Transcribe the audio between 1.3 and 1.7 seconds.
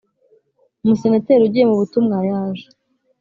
ugiye